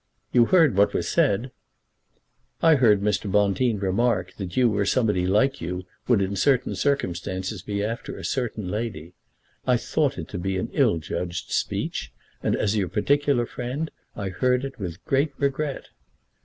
[0.33, 1.51] "You heard what was said?"
[2.59, 3.31] "I heard Mr.
[3.31, 8.25] Bonteen remark that you or somebody like you would in certain circumstances be after a
[8.25, 9.13] certain lady.
[9.67, 12.11] I thought it to be an ill judged speech,
[12.41, 15.89] and as your particular friend I heard it with great regret."